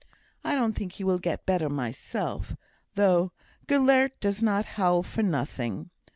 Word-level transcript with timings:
I 0.43 0.55
don't 0.55 0.73
think 0.73 0.93
he 0.93 1.03
will 1.03 1.19
get 1.19 1.45
better 1.45 1.69
myself, 1.69 2.55
though 2.95 3.33
Gelert 3.69 4.19
does 4.19 4.41
not 4.41 4.65
howl 4.65 5.03
for 5.03 5.21
nothing. 5.21 5.91